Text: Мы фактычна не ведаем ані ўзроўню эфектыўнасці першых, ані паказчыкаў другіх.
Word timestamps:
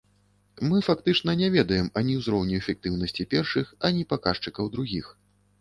Мы 0.69 0.77
фактычна 0.87 1.35
не 1.41 1.49
ведаем 1.57 1.91
ані 2.01 2.17
ўзроўню 2.21 2.53
эфектыўнасці 2.63 3.29
першых, 3.35 3.73
ані 3.91 4.11
паказчыкаў 4.15 4.65
другіх. 4.79 5.17